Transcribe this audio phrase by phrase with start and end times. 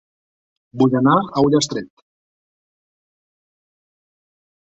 [0.83, 2.03] Vull anar a Ullastret